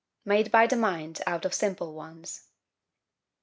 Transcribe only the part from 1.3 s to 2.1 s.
of simple